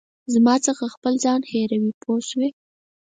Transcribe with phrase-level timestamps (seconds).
[0.33, 2.49] زما څخه خپل ځان هېروې پوه شوې!.